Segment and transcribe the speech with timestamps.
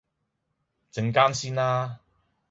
[0.91, 1.99] 陣間先啦